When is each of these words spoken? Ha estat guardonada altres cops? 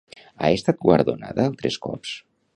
Ha 0.45 0.49
estat 0.55 0.79
guardonada 0.87 1.47
altres 1.53 1.79
cops? 1.87 2.17